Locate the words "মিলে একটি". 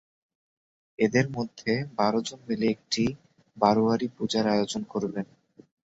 2.47-3.03